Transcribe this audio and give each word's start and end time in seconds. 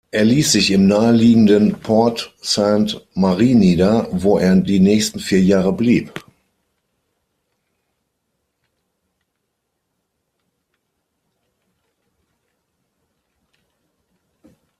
Er 0.09 0.25
ließ 0.25 0.53
sich 0.53 0.71
im 0.71 0.87
naheliegenden 0.87 1.73
Port-Sainte-Marie 1.79 3.53
nieder, 3.53 4.07
wo 4.11 4.39
er 4.39 4.55
die 4.55 4.79
nächsten 4.79 5.19
vier 5.19 5.43
Jahre 5.43 5.73
blieb. 5.73 6.11